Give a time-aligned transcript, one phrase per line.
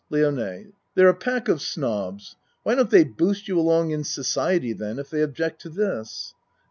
[0.09, 2.35] LIONE They're a pack of snobs.
[2.63, 6.33] Why don't they boost you along in society then, if they object to this?